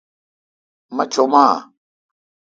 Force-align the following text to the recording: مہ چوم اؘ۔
مہ 0.95 1.03
چوم 1.13 1.33
اؘ۔ 1.41 1.45